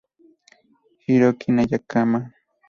Hiroki 1.03 1.47
Nakayama 1.55 2.19